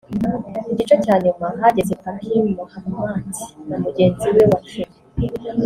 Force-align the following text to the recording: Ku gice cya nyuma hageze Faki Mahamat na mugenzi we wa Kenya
Ku 0.65 0.69
gice 0.77 0.95
cya 1.03 1.15
nyuma 1.23 1.45
hageze 1.59 1.93
Faki 2.03 2.31
Mahamat 2.57 3.23
na 3.67 3.75
mugenzi 3.83 4.27
we 4.35 4.43
wa 4.51 4.59
Kenya 4.65 5.53